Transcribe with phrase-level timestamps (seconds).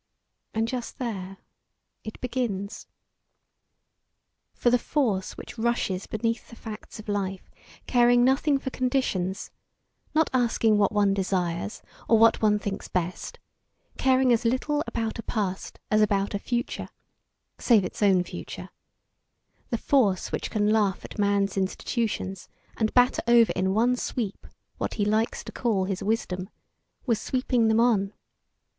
[0.55, 1.37] And just there
[2.03, 2.87] it begins.
[4.55, 7.51] For the force which rushes beneath the facts of life,
[7.85, 9.51] caring nothing for conditions,
[10.15, 13.37] not asking what one desires or what one thinks best,
[13.99, 16.89] caring as little about a past as about a future
[17.59, 18.71] save its own future
[19.69, 24.47] the force which can laugh at man's institutions and batter over in one sweep
[24.79, 26.49] what he likes to call his wisdom,
[27.05, 28.13] was sweeping them on.